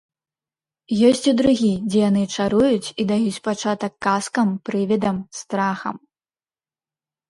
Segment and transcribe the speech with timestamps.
[1.09, 5.95] Ёсць і другі, дзе яны чаруюць і даюць пачатак казкам, прывідам, страхам.